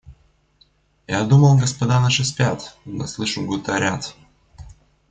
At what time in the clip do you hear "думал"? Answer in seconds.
1.25-1.59